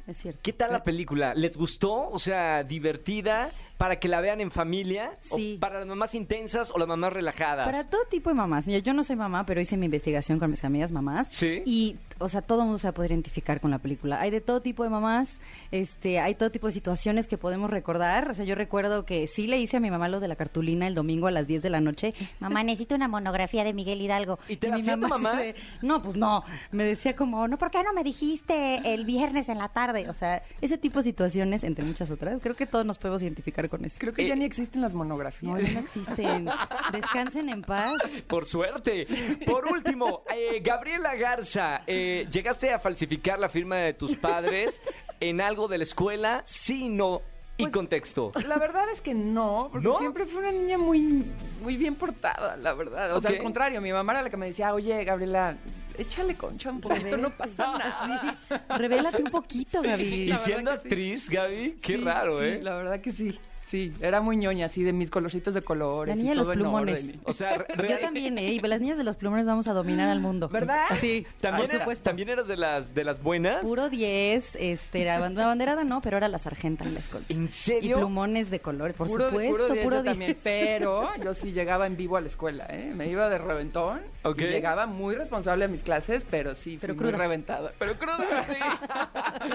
Es 0.07 0.17
cierto. 0.17 0.41
¿Qué 0.43 0.55
tal 0.55 0.73
la 0.73 0.85
película? 0.85 1.35
¿Les 1.35 1.55
gustó? 1.55 2.09
O 2.09 2.19
sea, 2.19 2.65
divertida 2.65 3.51
para 3.77 3.97
que 4.01 4.09
la 4.09 4.23
vean 4.23 4.41
en 4.41 4.51
familia, 4.51 5.13
Sí. 5.21 5.57
o 5.57 5.61
para 5.61 5.81
las 5.81 5.87
mamás 5.87 6.15
intensas 6.15 6.71
o 6.71 6.79
las 6.79 6.89
mamás 6.89 7.13
relajadas. 7.13 7.67
Para 7.67 7.85
todo 7.91 8.01
tipo 8.11 8.31
de 8.31 8.35
mamás. 8.35 8.67
Mira, 8.67 8.79
yo 8.79 8.95
no 8.95 9.05
soy 9.05 9.17
mamá, 9.17 9.45
pero 9.45 9.61
hice 9.61 9.77
mi 9.77 9.85
investigación 9.85 10.39
con 10.39 10.51
mis 10.51 10.65
amigas 10.65 10.93
mamás. 10.93 11.29
Sí. 11.29 11.63
Y, 11.67 11.97
o 12.19 12.29
sea, 12.29 12.43
todo 12.43 12.61
el 12.61 12.65
mundo 12.67 12.79
se 12.79 12.87
va 12.87 12.91
a 12.91 12.95
poder 12.95 13.13
identificar 13.13 13.61
con 13.61 13.71
la 13.71 13.79
película. 13.79 14.21
Hay 14.21 14.31
de 14.31 14.41
todo 14.41 14.61
tipo 14.61 14.85
de 14.85 14.91
mamás, 14.91 15.41
este, 15.71 16.19
hay 16.21 16.35
todo 16.35 16.51
tipo 16.51 16.67
de 16.67 16.73
situaciones 16.73 17.27
que 17.27 17.39
podemos 17.39 17.71
recordar. 17.71 18.31
O 18.31 18.35
sea, 18.35 18.45
yo 18.45 18.55
recuerdo 18.55 19.05
que 19.05 19.27
sí 19.27 19.47
le 19.47 19.59
hice 19.59 19.77
a 19.77 19.81
mi 19.81 19.91
mamá 19.91 20.09
lo 20.09 20.21
de 20.21 20.29
la 20.29 20.37
cartulina 20.37 20.87
el 20.87 20.95
domingo 20.95 21.27
a 21.27 21.31
las 21.31 21.47
10 21.47 21.63
de 21.63 21.71
la 21.71 21.81
noche. 21.81 22.15
Mamá, 22.41 22.63
necesito 22.65 22.95
una 22.95 23.09
monografía 23.09 23.65
de 23.65 23.73
Miguel 23.75 24.01
Hidalgo. 24.01 24.39
¿Y 24.49 24.57
te 24.57 24.69
la 24.69 24.77
mi 24.77 24.81
hacía 24.83 24.95
tu 24.95 25.09
mamá? 25.09 25.37
de, 25.37 25.55
no, 25.83 26.03
pues 26.03 26.17
no. 26.17 26.45
Me 26.71 26.85
decía 26.85 27.15
como, 27.17 27.47
no, 27.49 27.59
¿por 27.59 27.71
qué 27.71 27.83
no 27.83 27.93
me 27.93 28.03
dijiste 28.05 28.81
el 28.95 29.05
viernes 29.05 29.49
en 29.49 29.59
la 29.59 29.69
tarde? 29.69 30.09
O 30.09 30.15
sea, 30.15 30.43
ese 30.61 30.79
tipo 30.79 30.99
de 31.01 31.05
situaciones, 31.05 31.65
entre 31.65 31.85
muchas 31.85 32.11
otras, 32.11 32.41
creo 32.43 32.57
que 32.57 32.67
todos 32.67 32.85
nos 32.87 32.99
podemos 32.99 33.23
identificar 33.23 33.69
con 33.69 33.85
eso. 33.85 33.97
Creo 33.99 34.13
que 34.13 34.27
ya 34.27 34.35
Eh, 34.35 34.37
ni 34.37 34.45
existen 34.45 34.81
las 34.83 34.95
monografías. 34.95 35.53
No, 35.53 35.61
ya 35.61 35.73
no 35.73 35.81
existen. 35.81 36.49
Descansen 36.93 37.49
en 37.49 37.63
paz. 37.63 38.01
Por 38.27 38.47
suerte. 38.47 39.07
Por 39.47 39.67
último, 39.67 40.23
eh, 40.35 40.61
Gabriela 40.61 41.15
Garza, 41.17 41.83
eh, 41.87 42.08
¿llegaste 42.31 42.73
a 42.73 42.79
falsificar 42.79 43.39
la 43.39 43.49
firma 43.49 43.77
de 43.77 43.95
tus 43.95 44.17
padres 44.17 44.81
en 45.21 45.41
algo 45.41 45.69
de 45.69 45.79
la 45.79 45.85
escuela? 45.85 46.43
Sí, 46.47 46.89
no. 46.89 47.23
Y 47.57 47.65
Pues, 47.65 47.73
contexto. 47.75 48.31
La 48.47 48.57
verdad 48.57 48.85
es 48.93 49.01
que 49.01 49.15
no, 49.15 49.69
porque 49.73 49.89
¿No? 49.89 49.99
siempre 49.99 50.27
fue 50.27 50.41
una 50.41 50.53
niña 50.53 50.79
muy, 50.79 51.25
muy 51.61 51.77
bien 51.77 51.97
portada, 51.97 52.57
la 52.57 52.73
verdad. 52.75 53.17
O 53.17 53.21
sea, 53.21 53.31
al 53.33 53.39
contrario, 53.39 53.81
mi 53.81 53.93
mamá 53.93 54.13
era 54.13 54.23
la 54.23 54.31
que 54.31 54.37
me 54.37 54.47
decía, 54.47 54.73
oye, 54.73 55.03
Gabriela, 55.05 55.57
échale 55.99 56.37
concha 56.37 56.71
un 56.71 56.81
poquito, 56.81 57.17
no 57.17 57.31
pasa 57.37 57.73
nada. 57.77 58.39
Revélate 58.77 59.25
un 59.25 59.31
poquito, 59.33 59.83
Gaby. 59.83 60.31
Y 60.31 60.33
siendo 60.39 60.71
sí. 60.71 60.77
actriz, 60.79 61.29
Gaby, 61.29 61.79
qué 61.83 61.97
Sí, 61.97 62.05
raro, 62.05 62.39
sí, 62.39 62.45
¿eh? 62.45 62.61
la 62.63 62.77
verdad 62.77 63.01
que 63.01 63.11
sí. 63.11 63.37
Sí, 63.69 63.93
era 64.01 64.21
muy 64.23 64.37
ñoña, 64.39 64.67
así 64.67 64.83
de 64.83 64.93
mis 64.95 65.11
colorcitos 65.11 65.53
de 65.53 65.61
colores. 65.63 66.17
La 66.17 66.17
niña 66.17 66.33
y 66.33 66.35
de 66.35 66.37
los 66.37 66.49
en 66.49 66.55
plumones. 66.55 67.01
orden. 67.05 67.21
O 67.25 67.33
sea, 67.35 67.59
re- 67.69 67.89
Yo 67.89 67.99
también, 67.99 68.39
¿eh? 68.39 68.53
Y 68.53 68.61
las 68.61 68.81
niñas 68.81 68.97
de 68.97 69.05
los 69.05 69.17
plumones 69.17 69.45
vamos 69.47 69.69
a 69.69 69.75
dominar 69.75 70.09
al 70.09 70.21
mundo. 70.21 70.49
¿Verdad? 70.49 70.87
Sí, 71.01 71.27
¿También, 71.41 71.67
por 71.67 71.75
era- 71.75 71.85
supuesto. 71.85 72.05
¿También 72.05 72.29
eras 72.31 72.49
de 72.49 72.57
las, 72.57 72.95
de 72.95 73.05
las 73.05 73.23
buenas? 73.23 73.61
Puro 73.63 73.91
10, 73.91 74.57
este, 74.59 75.03
era 75.03 75.19
band- 75.21 75.37
banderada 75.37 75.85
no, 75.85 76.01
pero 76.01 76.17
era 76.17 76.29
la 76.29 76.39
sargenta 76.39 76.85
en 76.85 76.95
la 76.95 77.01
escuela. 77.01 77.27
¿En 77.29 77.45
Y 77.45 77.49
serio? 77.49 77.97
plumones 77.99 78.49
de 78.51 78.61
color, 78.61 78.95
por 78.95 79.07
puro, 79.09 79.27
supuesto, 79.29 79.53
puro 79.53 79.73
diez 79.75 79.85
puro 79.85 79.97
yo 79.97 80.03
10. 80.03 80.13
también, 80.13 80.37
pero 80.43 81.09
yo 81.23 81.35
sí 81.35 81.53
llegaba 81.53 81.87
en 81.87 81.97
vivo 81.99 82.17
a 82.17 82.21
la 82.23 82.29
escuela, 82.29 82.67
¿eh? 82.71 82.91
Me 82.95 83.09
iba 83.09 83.29
de 83.29 83.37
reventón. 83.37 84.01
Ok. 84.23 84.41
Y 84.41 84.45
llegaba 84.47 84.87
muy 84.87 85.15
responsable 85.15 85.67
a 85.67 85.69
mis 85.69 85.83
clases, 85.83 86.25
pero 86.31 86.55
sí, 86.55 86.79
Pero 86.81 86.95
fui 86.95 87.05
muy 87.05 87.13
reventada. 87.13 87.73
Pero 87.79 87.95
cruda, 87.99 88.45
sí. 88.49 88.57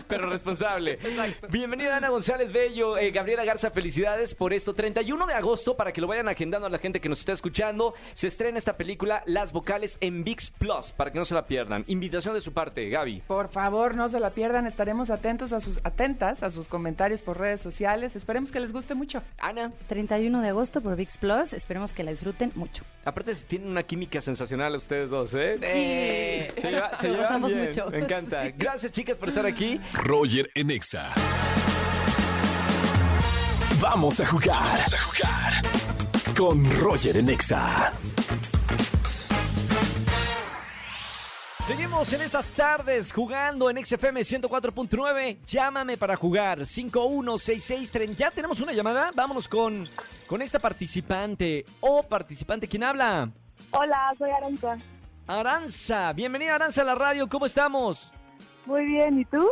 Pero 0.07 0.29
responsable. 0.29 0.93
Exacto. 1.01 1.47
Bienvenida 1.49 1.97
Ana 1.97 2.09
González 2.09 2.51
Bello, 2.53 2.97
eh, 2.97 3.09
Gabriela 3.11 3.43
Garza, 3.43 3.71
felicidades. 3.71 4.02
Felicidades 4.03 4.33
por 4.35 4.53
esto. 4.53 4.73
31 4.73 5.25
de 5.27 5.33
agosto, 5.33 5.77
para 5.77 5.93
que 5.93 6.01
lo 6.01 6.07
vayan 6.07 6.27
agendando 6.27 6.67
a 6.67 6.69
la 6.69 6.77
gente 6.77 6.99
que 6.99 7.07
nos 7.09 7.19
está 7.19 7.31
escuchando, 7.31 7.93
se 8.13 8.27
estrena 8.27 8.57
esta 8.57 8.75
película 8.75 9.23
Las 9.25 9.53
Vocales 9.53 9.97
en 10.01 10.23
VIX 10.25 10.51
Plus, 10.51 10.91
para 10.91 11.11
que 11.11 11.19
no 11.19 11.25
se 11.25 11.33
la 11.33 11.45
pierdan. 11.45 11.85
Invitación 11.87 12.33
de 12.35 12.41
su 12.41 12.51
parte, 12.53 12.89
Gaby. 12.89 13.21
Por 13.27 13.49
favor, 13.49 13.95
no 13.95 14.09
se 14.09 14.19
la 14.19 14.31
pierdan. 14.31 14.67
Estaremos 14.67 15.09
atentos 15.09 15.53
a 15.53 15.59
sus, 15.61 15.79
atentas 15.85 16.43
a 16.43 16.51
sus 16.51 16.67
comentarios 16.67 17.21
por 17.21 17.39
redes 17.39 17.61
sociales. 17.61 18.15
Esperemos 18.15 18.51
que 18.51 18.59
les 18.59 18.73
guste 18.73 18.93
mucho. 18.93 19.21
Ana, 19.39 19.71
31 19.87 20.41
de 20.41 20.49
agosto 20.49 20.81
por 20.81 20.95
VIX 20.97 21.17
Plus. 21.17 21.53
Esperemos 21.53 21.93
que 21.93 22.03
la 22.03 22.11
disfruten 22.11 22.51
mucho. 22.55 22.83
aparte 23.05 23.33
tienen 23.47 23.69
una 23.69 23.83
química 23.83 24.19
sensacional 24.21 24.75
ustedes 24.75 25.09
dos, 25.09 25.33
¿eh? 25.33 25.55
Sí. 25.55 26.61
Se, 26.61 26.71
lleva- 26.71 26.97
se 26.97 27.07
llevan 27.09 27.41
bien. 27.43 27.65
mucho. 27.65 27.89
Me 27.89 27.99
encanta. 27.99 28.49
Gracias, 28.57 28.91
chicas, 28.91 29.17
por 29.17 29.29
estar 29.29 29.45
aquí. 29.45 29.79
Roger 29.93 30.49
en 30.55 30.71
Exa. 30.71 31.13
Vamos 33.83 34.17
a 34.21 34.25
jugar. 34.25 34.55
Vamos 34.55 34.93
a 34.93 34.97
jugar. 34.97 35.53
Con 36.37 36.79
Roger 36.79 37.17
en 37.17 37.29
Exa. 37.29 37.91
Seguimos 41.67 42.13
en 42.13 42.21
estas 42.21 42.53
tardes 42.53 43.11
jugando 43.11 43.69
en 43.69 43.85
XFM 43.85 44.21
104.9. 44.21 45.39
Llámame 45.45 45.97
para 45.97 46.15
jugar 46.15 46.65
516630. 46.65 48.17
Ya 48.17 48.31
tenemos 48.31 48.61
una 48.61 48.71
llamada. 48.71 49.11
Vámonos 49.13 49.49
con, 49.49 49.85
con 50.27 50.41
esta 50.41 50.59
participante 50.59 51.65
o 51.81 52.03
participante. 52.03 52.69
¿Quién 52.69 52.85
habla? 52.85 53.31
Hola, 53.71 54.13
soy 54.17 54.31
Aranza. 54.31 54.77
Aranza. 55.27 56.13
Bienvenida 56.13 56.55
Aranza 56.55 56.83
a 56.83 56.85
la 56.85 56.95
radio. 56.95 57.27
¿Cómo 57.27 57.45
estamos? 57.45 58.13
Muy 58.65 58.85
bien, 58.85 59.19
¿y 59.19 59.25
tú? 59.25 59.45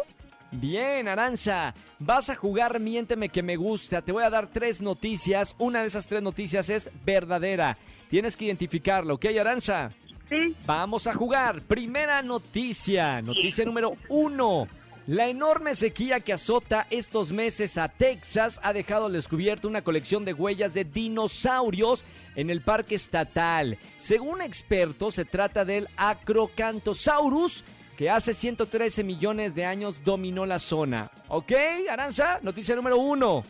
Bien, 0.52 1.08
Aranza. 1.08 1.74
Vas 2.00 2.30
a 2.30 2.36
jugar 2.36 2.80
Miénteme 2.80 3.30
que 3.30 3.42
me 3.42 3.56
gusta. 3.56 4.02
Te 4.02 4.12
voy 4.12 4.24
a 4.24 4.30
dar 4.30 4.48
tres 4.48 4.82
noticias. 4.82 5.56
Una 5.58 5.82
de 5.82 5.88
esas 5.88 6.08
tres 6.08 6.22
noticias 6.22 6.70
es 6.70 6.90
verdadera. 7.06 7.78
Tienes 8.10 8.36
que 8.36 8.46
identificarlo, 8.46 9.16
¿ok, 9.16 9.26
Aranza? 9.40 9.92
Sí. 10.28 10.56
Vamos 10.66 11.08
a 11.08 11.14
jugar. 11.14 11.62
Primera 11.62 12.22
noticia. 12.22 13.22
Noticia 13.22 13.64
número 13.64 13.96
uno. 14.10 14.68
La 15.08 15.28
enorme 15.28 15.74
sequía 15.74 16.20
que 16.20 16.34
azota 16.34 16.86
estos 16.90 17.32
meses 17.32 17.78
a 17.78 17.90
Texas 17.90 18.60
ha 18.62 18.72
dejado 18.72 19.08
al 19.08 19.14
descubierto 19.14 19.68
una 19.68 19.82
colección 19.82 20.26
de 20.26 20.34
huellas 20.34 20.74
de 20.74 20.84
dinosaurios 20.84 22.06
en 22.36 22.50
el 22.50 22.62
parque 22.62 22.96
estatal. 22.96 23.78
Según 23.98 24.42
expertos, 24.42 25.16
se 25.16 25.26
trata 25.26 25.66
del 25.66 25.88
Acrocanthosaurus, 25.98 27.64
que 28.02 28.10
hace 28.10 28.34
113 28.34 29.04
millones 29.04 29.54
de 29.54 29.64
años 29.64 30.04
dominó 30.04 30.48
la 30.48 30.58
zona. 30.58 31.12
¿Ok, 31.28 31.52
Aranza? 31.88 32.40
Noticia 32.42 32.76
número 32.76 32.98
uno. 32.98 33.44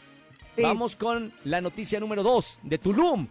Sí. 0.58 0.62
Vamos 0.62 0.98
con 0.98 1.32
la 1.46 1.62
noticia 1.62 2.02
número 2.02 2.22
dos 2.22 2.60
de 2.62 2.78
Tulum. 2.78 3.30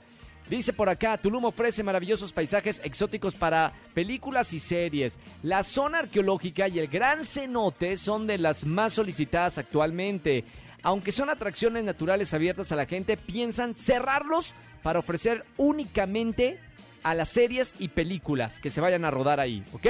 Dice 0.48 0.72
por 0.72 0.88
acá, 0.88 1.18
Tulum 1.18 1.44
ofrece 1.44 1.82
maravillosos 1.82 2.32
paisajes 2.32 2.80
exóticos 2.82 3.34
para 3.34 3.74
películas 3.92 4.54
y 4.54 4.60
series. 4.60 5.18
La 5.42 5.62
zona 5.62 5.98
arqueológica 5.98 6.68
y 6.68 6.78
el 6.78 6.88
gran 6.88 7.22
cenote 7.26 7.98
son 7.98 8.26
de 8.26 8.38
las 8.38 8.64
más 8.64 8.94
solicitadas 8.94 9.58
actualmente. 9.58 10.46
Aunque 10.82 11.12
son 11.12 11.28
atracciones 11.28 11.84
naturales 11.84 12.32
abiertas 12.32 12.72
a 12.72 12.76
la 12.76 12.86
gente, 12.86 13.18
piensan 13.18 13.74
cerrarlos 13.74 14.54
para 14.82 15.00
ofrecer 15.00 15.44
únicamente 15.58 16.58
a 17.02 17.12
las 17.12 17.28
series 17.28 17.74
y 17.78 17.88
películas 17.88 18.58
que 18.58 18.70
se 18.70 18.80
vayan 18.80 19.04
a 19.04 19.10
rodar 19.10 19.38
ahí, 19.38 19.62
¿ok? 19.74 19.86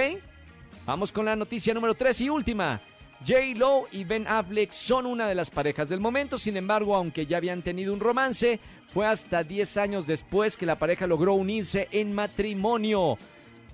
Vamos 0.87 1.13
con 1.13 1.25
la 1.25 1.37
noticia 1.37 1.75
número 1.75 1.95
3 1.95 2.21
y 2.23 2.31
última. 2.31 2.81
J. 3.27 3.39
Lo 3.55 3.87
y 3.93 4.05
Ben 4.05 4.27
Affleck 4.27 4.73
son 4.73 5.05
una 5.07 5.29
de 5.29 5.35
las 5.35 5.51
parejas 5.51 5.89
del 5.89 6.01
momento, 6.01 6.39
sin 6.39 6.57
embargo, 6.57 6.97
aunque 6.97 7.27
ya 7.27 7.37
habían 7.37 7.63
tenido 7.63 7.93
un 7.93 8.01
romance, 8.01 8.59
fue 8.93 9.07
hasta 9.07 9.45
10 9.45 9.77
años 9.77 10.07
después 10.07 10.57
que 10.57 10.67
la 10.67 10.79
pareja 10.79 11.07
logró 11.07 11.35
unirse 11.35 11.89
en 11.91 12.15
matrimonio. 12.15 13.19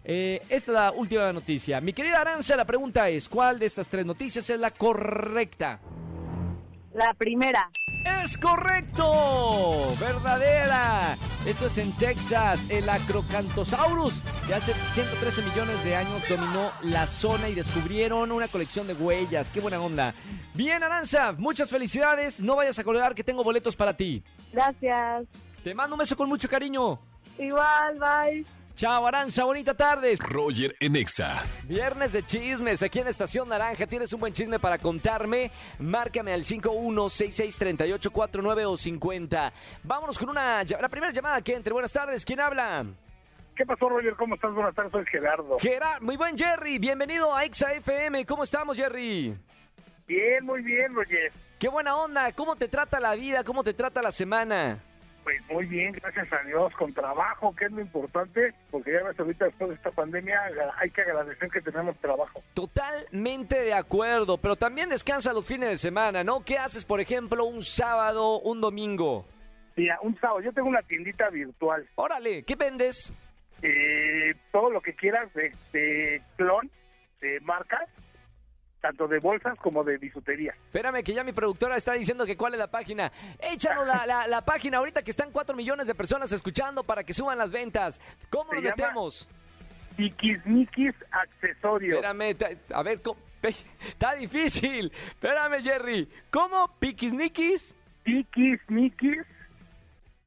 Eh, 0.05 0.41
esta 0.49 0.55
es 0.55 0.69
la 0.69 0.93
última 0.93 1.33
noticia. 1.33 1.81
Mi 1.81 1.93
querida 1.93 2.21
Aranza, 2.21 2.57
la 2.57 2.65
pregunta 2.65 3.09
es, 3.09 3.29
¿cuál 3.29 3.59
de 3.59 3.67
estas 3.67 3.89
tres 3.89 4.05
noticias 4.05 4.49
es 4.51 4.59
la 4.59 4.71
correcta? 4.71 5.81
La 6.93 7.13
primera. 7.15 7.71
¡Es 8.07 8.39
correcto! 8.39 9.95
¡Verdadera! 9.99 11.17
Esto 11.45 11.67
es 11.67 11.79
en 11.79 11.93
Texas, 11.93 12.61
el 12.71 12.89
Acrocanthosaurus, 12.89 14.21
que 14.47 14.55
hace 14.55 14.73
113 14.73 15.43
millones 15.43 15.85
de 15.85 15.97
años 15.97 16.23
dominó 16.29 16.73
la 16.83 17.07
zona 17.07 17.49
y 17.49 17.55
descubrieron 17.55 18.31
una 18.33 18.49
colección 18.49 18.87
de 18.87 18.95
huellas. 18.95 19.51
¡Qué 19.51 19.61
buena 19.61 19.81
onda! 19.81 20.15
Bien, 20.55 20.83
Aranza, 20.83 21.33
muchas 21.33 21.69
felicidades. 21.69 22.41
No 22.41 22.57
vayas 22.57 22.79
a 22.79 22.85
colgar 22.85 23.15
que 23.15 23.25
tengo 23.25 23.43
boletos 23.43 23.75
para 23.75 23.97
ti. 23.97 24.23
Gracias. 24.53 25.25
Te 25.65 25.75
mando 25.75 25.95
un 25.95 25.99
beso 25.99 26.17
con 26.17 26.29
mucho 26.29 26.49
cariño. 26.49 26.99
Igual, 27.39 27.99
bye. 27.99 28.47
Chao, 28.77 29.05
Aranza, 29.07 29.45
bonita 29.45 29.73
tarde. 29.73 30.15
Roger 30.21 30.77
en 30.81 30.97
Exa. 30.97 31.47
Viernes 31.65 32.13
de 32.13 32.23
chismes, 32.23 32.83
aquí 32.83 32.99
en 32.99 33.09
Estación 33.09 33.49
Naranja. 33.49 33.87
¿Tienes 33.87 34.13
un 34.13 34.21
buen 34.21 34.35
chisme 34.35 34.59
para 34.59 34.77
contarme? 34.77 35.51
Márcame 35.79 36.35
al 36.35 36.43
51663849 36.43 38.67
o 38.67 38.77
50. 38.77 39.53
Vámonos 39.83 40.19
con 40.19 40.29
una 40.29 40.63
la 40.63 40.89
primera 40.91 41.11
llamada 41.11 41.41
que 41.41 41.55
entre. 41.55 41.73
Buenas 41.73 41.91
tardes, 41.91 42.23
¿quién 42.23 42.39
habla? 42.39 42.85
¿Qué 43.57 43.65
pasó, 43.65 43.89
Roger? 43.89 44.15
¿Cómo 44.15 44.35
estás? 44.35 44.53
Buenas 44.53 44.75
tardes, 44.75 44.93
soy 44.93 45.07
Gerardo. 45.07 45.59
Gerard, 45.59 46.03
muy 46.03 46.19
buen 46.19 46.37
Jerry, 46.37 46.79
bienvenido 46.79 47.35
a 47.35 47.47
Exa 47.47 47.73
FM. 47.73 48.27
¿Cómo 48.27 48.43
estamos, 48.43 48.77
Jerry? 48.77 49.35
Bien, 50.07 50.45
muy 50.45 50.61
bien, 50.61 50.95
Roger. 50.95 51.33
Qué 51.59 51.69
buena 51.69 51.97
onda, 51.97 52.31
¿cómo 52.33 52.57
te 52.57 52.69
trata 52.69 53.01
la 53.01 53.15
vida? 53.15 53.43
¿Cómo 53.43 53.65
te 53.65 53.73
trata 53.73 54.03
la 54.03 54.13
semana? 54.13 54.83
Pues 55.27 55.43
muy 55.51 55.67
bien, 55.67 55.91
gracias 55.91 56.33
a 56.33 56.41
Dios, 56.45 56.73
con 56.75 56.93
trabajo, 56.95 57.53
que 57.57 57.65
es 57.65 57.73
lo 57.73 57.81
importante, 57.81 58.55
porque 58.71 58.93
ya 58.93 59.03
ves, 59.03 59.19
ahorita 59.19 59.47
después 59.47 59.71
de 59.71 59.75
esta 59.75 59.91
pandemia 59.91 60.41
hay 60.79 60.89
que 60.91 61.01
agradecer 61.03 61.51
que 61.51 61.61
tenemos 61.63 61.97
trabajo. 61.99 62.45
Totalmente 62.55 63.59
de 63.59 63.75
acuerdo, 63.75 64.39
pero 64.39 64.55
también 64.55 64.89
descansa 64.89 65.33
los 65.33 65.45
fines 65.45 65.69
de 65.69 65.77
semana, 65.79 66.23
¿no? 66.23 66.45
¿Qué 66.45 66.59
haces, 66.59 66.85
por 66.85 67.01
ejemplo, 67.01 67.45
un 67.45 67.65
sábado, 67.65 68.39
un 68.39 68.61
domingo? 68.61 69.27
Mira, 69.75 69.99
un 70.01 70.17
sábado, 70.21 70.43
yo 70.43 70.53
tengo 70.53 70.69
una 70.69 70.83
tiendita 70.83 71.29
virtual, 71.31 71.85
Órale, 71.97 72.45
¿qué 72.45 72.55
vendes? 72.55 73.13
eh, 73.63 74.33
todo 74.53 74.71
lo 74.71 74.81
que 74.81 74.95
quieras 74.95 75.35
de, 75.35 75.53
de 75.73 76.23
clon, 76.37 76.71
de 77.21 77.41
marcas, 77.41 77.89
tanto 78.87 79.09
de 79.09 79.19
bolsas 79.19 79.59
como 79.59 79.83
de 79.83 79.99
bisutería. 79.99 80.53
Espérame, 80.67 81.03
que 81.03 81.13
ya 81.13 81.25
mi 81.25 81.33
productora 81.33 81.77
está 81.77 81.93
diciendo 81.95 82.25
que 82.25 82.37
cuál 82.37 82.53
es 82.55 82.59
la 82.61 82.71
página. 82.71 83.11
Échanos 83.41 83.87
la, 83.87 84.07
la- 84.07 84.27
la 84.27 84.45
página 84.45 84.79
ahorita 84.79 85.03
que 85.03 85.11
están 85.11 85.33
4 85.33 85.57
millones 85.57 85.87
de 85.87 85.95
personas 85.95 86.31
escuchando 86.33 86.85
para 86.85 87.03
que 87.03 87.13
suban 87.13 87.37
las 87.39 87.51
ventas. 87.51 88.01
¿Cómo 88.31 88.51
Se 88.51 88.57
nos 88.57 88.65
llama- 88.65 88.75
metemos? 88.77 89.29
Tiquismiquis 89.97 90.95
accesorios. 91.11 91.97
Espérame, 91.97 92.37
a 92.75 92.83
ver, 92.83 93.01
está 93.89 94.15
difícil. 94.15 94.93
Espérame, 95.09 95.63
Jerry. 95.63 96.09
¿Cómo? 96.31 96.69
¿Piquisniquis? 96.79 97.75
Tiquismiquis 98.05 99.25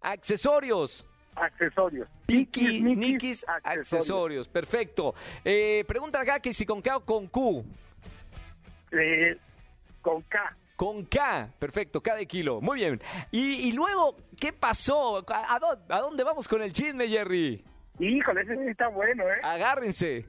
Accesorios. 0.01 1.05
accesorios. 1.35 2.07
Piquisniquis 2.25 3.45
accesorios. 3.63 4.47
Perfecto. 4.47 5.13
Eh, 5.45 5.83
pregunta 5.87 6.19
acá 6.21 6.39
que 6.39 6.51
si 6.51 6.65
con 6.65 6.81
K 6.81 6.97
o 6.97 7.05
con 7.05 7.27
Q. 7.27 7.63
Eh, 8.91 9.37
con 10.01 10.21
K. 10.23 10.55
Con 10.75 11.03
K, 11.05 11.49
perfecto, 11.59 12.01
K 12.01 12.15
de 12.15 12.25
kilo. 12.25 12.61
Muy 12.61 12.77
bien. 12.77 13.01
Y, 13.31 13.67
y 13.67 13.71
luego, 13.73 14.15
¿qué 14.39 14.53
pasó? 14.53 15.17
¿A, 15.29 15.55
a 15.55 15.59
dó- 15.59 15.79
a 15.89 15.99
dónde 15.99 16.23
vamos 16.23 16.47
con 16.47 16.61
el 16.61 16.71
chisme, 16.71 17.07
Jerry? 17.07 17.63
Híjole, 17.99 18.41
ese 18.41 18.55
sí 18.55 18.67
está 18.69 18.87
bueno, 18.87 19.23
¿eh? 19.29 19.39
Agárrense. 19.43 20.25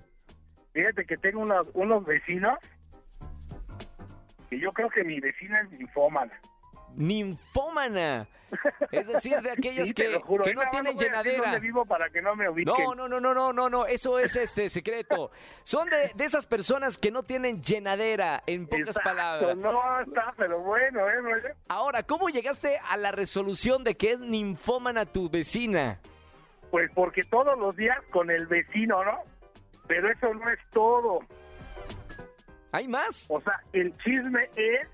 Fíjate 0.73 1.05
que 1.07 1.17
tengo 1.19 1.40
unos, 1.40 1.69
unos 1.75 2.05
vecinos 2.05 2.59
que 4.49 4.59
yo 4.59 4.73
creo 4.73 4.90
que 4.90 5.05
mi 5.05 5.21
vecina 5.21 5.61
es 5.61 5.71
linfómana. 5.79 6.33
Ninfómana. 6.97 8.26
Es 8.90 9.06
decir, 9.06 9.37
de 9.42 9.52
aquellos 9.52 9.88
Sí, 9.88 9.94
que, 9.94 10.18
juro. 10.20 10.44
no 10.52 10.62
tienen 10.73 10.97
llenadera. 10.99 11.56
vivo 11.61 11.85
para 11.85 12.11
que 12.11 12.20
no 12.20 12.35
me. 12.35 12.47
No, 12.64 12.94
no, 12.97 13.06
no, 13.09 13.20
no, 13.20 13.32
no, 13.32 13.52
no, 13.52 13.70
no, 13.70 13.87
eso 13.87 14.18
es 14.18 14.35
este 14.35 14.68
secreto. 14.68 15.30
Son 15.62 15.88
de, 15.88 16.11
de 16.16 16.25
esas 16.25 16.47
personas 16.47 16.99
que 16.99 17.12
no 17.12 17.23
tienen 17.23 17.62
llenadera, 17.62 18.42
en 18.47 18.66
pocas 18.66 18.88
Exacto, 18.97 19.09
palabras. 19.11 19.56
No, 19.56 20.00
está, 20.00 20.35
pero 20.37 20.59
bueno, 20.61 21.09
¿eh? 21.09 21.54
Ahora, 21.68 22.02
¿cómo 22.02 22.28
llegaste 22.28 22.78
a 22.88 22.97
la 22.97 23.12
resolución 23.12 23.85
de 23.85 23.97
que 23.97 24.12
es 24.12 24.18
ninfómana 24.20 25.06
tu 25.06 25.30
vecina? 25.30 26.00
Pues 26.73 26.90
porque 26.92 27.23
todos 27.25 27.56
los 27.56 27.76
días 27.76 27.99
con 28.11 28.30
el 28.32 28.47
vecino, 28.49 29.04
¿no? 29.04 29.20
Pero 29.87 30.11
eso 30.11 30.35
no 30.35 30.50
es 30.50 30.59
todo. 30.73 31.20
¿Hay 32.73 32.87
más? 32.88 33.26
O 33.30 33.40
sea, 33.40 33.61
el 33.73 33.97
chisme 33.99 34.49
es 34.56 34.88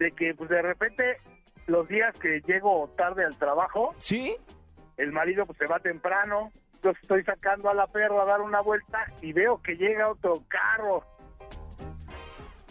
de 0.00 0.10
que 0.10 0.34
pues 0.34 0.48
de 0.50 0.62
repente 0.62 1.18
los 1.66 1.86
días 1.86 2.16
que 2.16 2.40
llego 2.40 2.88
tarde 2.96 3.24
al 3.24 3.36
trabajo, 3.36 3.94
¿Sí? 3.98 4.34
el 4.96 5.12
marido 5.12 5.46
pues 5.46 5.58
se 5.58 5.66
va 5.66 5.78
temprano, 5.78 6.50
yo 6.82 6.90
estoy 6.90 7.22
sacando 7.22 7.68
a 7.68 7.74
la 7.74 7.86
perra 7.86 8.22
a 8.22 8.24
dar 8.24 8.40
una 8.40 8.62
vuelta 8.62 9.04
y 9.20 9.32
veo 9.34 9.60
que 9.62 9.76
llega 9.76 10.10
otro 10.10 10.42
carro. 10.48 11.04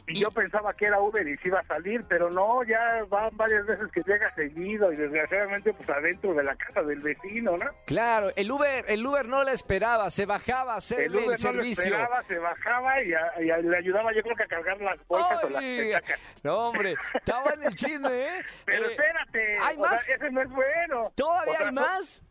Y 0.10 0.20
yo 0.22 0.32
pensaba 0.32 0.74
que 0.74 0.86
era 0.86 1.00
Uber 1.00 1.28
y 1.28 1.38
se 1.38 1.48
iba 1.50 1.60
a 1.60 1.66
salir, 1.66 2.04
pero 2.10 2.30
no, 2.30 2.64
ya 2.64 3.04
van 3.08 3.30
varias 3.38 3.66
veces 3.66 3.92
que 3.92 4.02
llega 4.06 4.34
seguido 4.36 4.92
y 4.92 4.96
desgraciadamente 4.96 5.74
pues 5.74 5.90
adentro 5.90 6.34
de 6.34 6.44
la 6.44 6.56
casa 6.56 6.82
del 6.84 7.00
vecino, 7.02 7.58
¿no? 7.58 7.66
Claro, 7.86 8.32
el 8.36 8.52
Uber, 8.52 8.86
el 8.88 9.06
Uber 9.06 9.28
no 9.28 9.44
la 9.44 9.52
esperaba, 9.52 10.10
se 10.10 10.26
bajaba 10.26 10.74
a 10.74 10.76
El 10.76 10.78
hacerle 10.80 11.06
el, 11.06 11.16
Uber 11.16 11.26
no 11.26 11.32
lo 11.32 11.36
servicio. 11.38 11.84
esperaba, 11.84 12.24
se 12.24 12.38
bajaba 12.40 13.04
y, 13.04 13.14
a- 13.14 13.42
y 13.42 13.50
a- 13.52 13.58
le 13.58 13.78
ayudaba 13.78 14.12
yo 14.14 14.22
creo 14.24 14.36
que 14.36 14.44
a 14.44 14.48
cargar 14.48 14.82
las 14.82 15.08
bolsas 15.08 15.44
o 15.44 15.50
las 15.50 15.64
Ay, 15.64 15.78
petacas. 15.78 16.20
no, 16.44 16.58
hombre, 16.70 16.96
estaba 17.14 17.52
en 17.54 17.64
el 17.64 17.76
chisme, 17.76 18.10
¿eh? 18.38 18.42
Pero 18.66 18.86
Eh, 18.88 18.92
espérate, 18.92 19.58
¿hay 19.62 19.78
o 19.78 19.82
sea, 19.82 19.90
más? 19.92 20.10
ese 20.10 20.32
no 20.32 20.42
es 20.42 20.50
bueno. 20.50 21.12
¿Todavía 21.16 21.54
O 21.54 21.58
sea, 21.58 21.68
hay 21.68 21.74
más? 21.74 22.24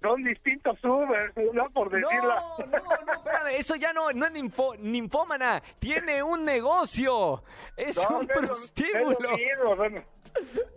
Son 0.00 0.22
distintos 0.24 0.82
Ubers, 0.82 1.34
no 1.52 1.68
por 1.70 1.92
No, 1.92 2.08
decirlo. 2.08 2.34
no, 2.58 3.04
no, 3.06 3.12
espérame, 3.14 3.48
eso 3.58 3.76
ya 3.76 3.92
no, 3.92 4.10
no 4.12 4.26
es 4.26 4.32
ninfo- 4.32 4.78
ninfómana, 4.78 5.62
tiene 5.78 6.22
un 6.22 6.44
negocio, 6.44 7.42
es 7.76 7.96
No, 8.08 8.18
un 8.20 8.26
no 8.26 8.34
lo- 8.40 8.46
prostíbulo. 8.48 9.76
bueno. 9.76 10.02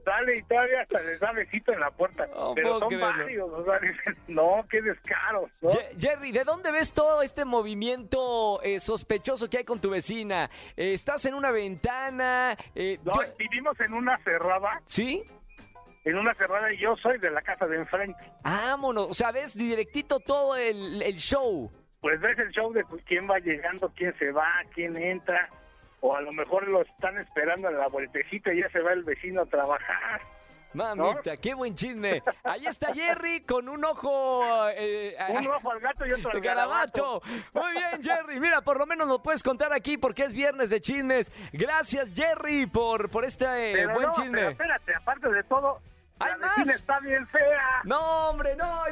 Sale 0.04 0.38
y 0.38 0.44
todavía 0.44 0.82
hasta 0.82 1.00
les 1.02 1.20
da 1.20 1.32
besito 1.32 1.72
en 1.72 1.80
la 1.80 1.92
puerta. 1.92 2.26
No 2.26 2.54
pero 2.56 2.80
son 2.80 2.88
creerlo. 2.90 3.08
varios, 3.18 3.50
o 3.52 3.64
sea, 3.64 3.80
dicen, 3.80 4.18
no, 4.28 4.66
qué 4.68 4.82
descaro. 4.82 5.48
¿no? 5.62 5.70
Jerry, 6.00 6.32
¿de 6.32 6.44
dónde 6.44 6.72
ves 6.72 6.92
todo 6.92 7.22
este 7.22 7.46
movimiento 7.46 8.60
eh, 8.64 8.80
sospechoso 8.80 9.50
que 9.52 9.60
hay 9.60 9.64
con 9.64 9.80
tu 9.80 9.92
vecina? 9.92 10.50
Eh, 10.76 10.94
¿Estás 10.94 11.26
en 11.26 11.36
una 11.36 11.52
ventana? 11.52 12.58
Eh, 12.74 12.98
No, 13.04 13.14
yo- 13.14 13.34
vivimos 13.38 13.80
en 13.80 13.94
una 13.94 14.18
cerrada, 14.24 14.82
¿Sí? 14.86 15.24
En 16.06 16.18
una 16.18 16.34
cerrada 16.36 16.72
y 16.74 16.78
yo 16.78 16.96
soy 16.98 17.18
de 17.20 17.30
la 17.32 17.42
casa 17.42 17.66
de 17.68 17.78
enfrente. 17.78 18.20
Vámonos, 18.44 19.10
o 19.10 19.14
sea, 19.14 19.32
ves 19.32 19.56
directito 19.58 20.20
todo 20.20 20.56
el, 20.56 21.02
el 21.02 21.16
show. 21.18 21.72
Pues 22.02 22.20
ves 22.20 22.38
el 22.40 22.52
show 22.52 22.74
de 22.74 22.84
quién 23.06 23.30
va 23.30 23.40
llegando, 23.40 23.92
quién 23.96 24.14
se 24.20 24.32
va, 24.32 24.48
quién 24.74 24.98
entra, 24.98 25.50
o 26.02 26.16
a 26.16 26.22
lo 26.22 26.34
mejor 26.34 26.68
lo 26.68 26.82
están 26.82 27.18
esperando 27.20 27.70
en 27.70 27.78
la 27.78 27.88
vueltecita 27.88 28.54
y 28.54 28.60
ya 28.62 28.70
se 28.72 28.82
va 28.82 28.92
el 28.92 29.04
vecino 29.04 29.42
a 29.44 29.46
trabajar. 29.46 30.22
Mamita, 30.74 31.38
qué 31.38 31.54
buen 31.54 31.76
chisme. 31.76 32.24
Ahí 32.44 32.66
está 32.66 32.92
Jerry 32.96 33.42
con 33.42 33.70
un 33.70 33.86
ojo... 33.86 34.44
eh, 34.76 35.16
Un 35.30 35.48
ojo 35.48 35.72
al 35.72 35.80
gato 35.80 36.04
y 36.06 36.12
otro 36.14 36.32
al 36.32 36.42
Garabato. 36.42 37.22
Muy 37.54 37.72
bien, 37.74 38.02
Jerry. 38.04 38.40
Mira, 38.40 38.62
por 38.62 38.80
lo 38.80 38.88
menos 38.88 39.08
nos 39.08 39.22
puedes 39.22 39.44
contar 39.44 39.72
aquí 39.72 40.00
porque 40.00 40.24
es 40.24 40.34
viernes 40.34 40.72
de 40.72 40.82
chismes. 40.82 41.32
Gracias, 41.52 42.10
Jerry, 42.16 42.66
por, 42.66 43.12
por 43.12 43.24
este 43.24 43.46
eh, 43.84 43.86
buen 43.86 44.08
no, 44.08 44.14
chisme. 44.14 44.32
pero 44.40 44.50
espérate, 44.50 44.96
aparte 44.96 45.30
de 45.30 45.44
todo, 45.44 45.80
¿Hay 46.24 46.40
la 46.40 46.48
más? 46.48 46.68
está 46.70 47.00
bien 47.00 47.28
fea. 47.28 47.82
No, 47.84 48.30
hombre, 48.30 48.56
no, 48.56 48.83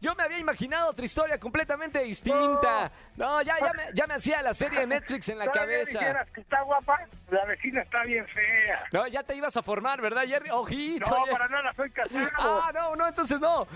Yo 0.00 0.14
me 0.14 0.22
había 0.22 0.38
imaginado 0.38 0.90
otra 0.90 1.04
historia 1.04 1.38
completamente 1.38 2.00
distinta. 2.02 2.90
No, 3.16 3.42
ya, 3.42 3.58
ya 3.60 3.72
me, 3.72 3.82
ya 3.94 4.06
me 4.06 4.14
hacía 4.14 4.42
la 4.42 4.54
serie 4.54 4.80
de 4.80 4.86
Netflix 4.86 5.28
en 5.28 5.38
la 5.38 5.46
cabeza. 5.52 5.98
dijeras 5.98 6.28
que 6.30 6.40
está 6.40 6.60
guapa, 6.62 7.00
la 7.30 7.44
vecina 7.46 7.82
está 7.82 8.02
bien 8.04 8.26
fea. 8.28 8.84
No, 8.92 9.06
ya 9.06 9.22
te 9.22 9.34
ibas 9.34 9.56
a 9.56 9.62
formar, 9.62 10.00
¿verdad, 10.00 10.22
Jerry? 10.26 10.50
Ojito. 10.50 11.10
No, 11.10 11.24
para 11.30 11.48
nada, 11.48 11.72
soy 11.74 11.90
casado. 11.90 12.28
Ah, 12.38 12.70
no, 12.74 12.96
no, 12.96 13.08
entonces 13.08 13.40
no. 13.40 13.66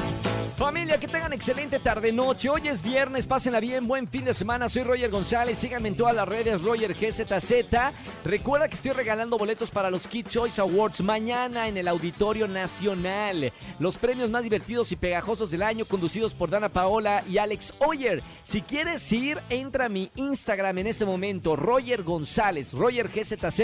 Familia, 0.57 0.99
que 0.99 1.07
tengan 1.07 1.33
excelente 1.33 1.77
tarde-noche. 1.77 2.49
Hoy 2.49 2.67
es 2.67 2.81
viernes, 2.81 3.27
pásenla 3.27 3.59
bien, 3.59 3.87
buen 3.87 4.07
fin 4.07 4.25
de 4.25 4.33
semana. 4.33 4.67
Soy 4.67 4.81
Roger 4.81 5.11
González, 5.11 5.59
síganme 5.59 5.89
en 5.89 5.95
todas 5.95 6.15
las 6.15 6.27
redes, 6.27 6.63
Roger 6.63 6.95
GZZ. 6.95 7.75
Recuerda 8.25 8.67
que 8.67 8.73
estoy 8.73 8.93
regalando 8.93 9.37
boletos 9.37 9.69
para 9.69 9.91
los 9.91 10.07
Kid 10.07 10.25
Choice 10.25 10.59
Awards 10.59 11.01
mañana 11.01 11.67
en 11.67 11.77
el 11.77 11.87
Auditorio 11.87 12.47
Nacional. 12.47 13.51
Los 13.77 13.97
premios 13.97 14.31
más 14.31 14.41
divertidos 14.41 14.91
y 14.91 14.95
pegajosos 14.95 15.51
del 15.51 15.61
año, 15.61 15.85
conducidos 15.85 16.33
por 16.33 16.49
Dana 16.49 16.69
Paola 16.69 17.23
y 17.29 17.37
Alex 17.37 17.75
Oyer. 17.77 18.23
Si 18.43 18.63
quieres 18.63 19.11
ir, 19.11 19.39
entra 19.49 19.85
a 19.85 19.89
mi 19.89 20.09
Instagram 20.15 20.79
en 20.79 20.87
este 20.87 21.05
momento, 21.05 21.55
Roger 21.55 22.01
González, 22.01 22.73
Roger 22.73 23.09
GZZ, 23.09 23.61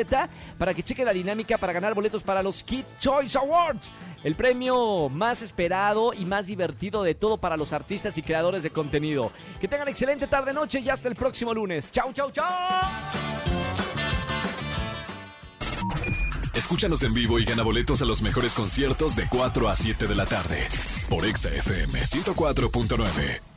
para 0.60 0.76
que 0.76 0.84
cheque 0.84 1.04
la 1.04 1.12
dinámica 1.12 1.58
para 1.58 1.74
ganar 1.74 1.96
boletos 1.96 2.22
para 2.22 2.44
los 2.44 2.64
Kid 2.64 2.86
Choice 3.00 3.36
Awards. 3.36 3.92
El 4.24 4.36
premio 4.36 5.10
más 5.10 5.42
esperado 5.42 6.14
y 6.14 6.24
más 6.24 6.46
de 6.91 7.15
todo 7.15 7.37
para 7.37 7.57
los 7.57 7.74
artistas 7.74 8.17
y 8.17 8.24
creadores 8.24 8.63
de 8.63 8.69
contenido. 8.69 9.31
Que 9.59 9.67
tengan 9.67 9.87
excelente 9.87 10.27
tarde 10.27 10.53
noche 10.53 10.79
y 10.79 10.89
hasta 10.89 11.07
el 11.07 11.15
próximo 11.15 11.53
lunes. 11.53 11.91
Chau, 11.91 12.11
chau, 12.13 12.31
chau. 12.31 12.46
Escúchanos 16.53 17.01
en 17.03 17.13
vivo 17.13 17.39
y 17.39 17.46
gana 17.46 17.63
boletos 17.63 18.01
a 18.01 18.05
los 18.05 18.22
mejores 18.22 18.53
conciertos 18.53 19.15
de 19.15 19.27
4 19.27 19.69
a 19.69 19.75
7 19.75 20.07
de 20.07 20.15
la 20.15 20.25
tarde 20.25 20.67
por 21.09 21.25
Exa 21.25 21.50
FM 21.50 22.00
104.9. 22.00 23.52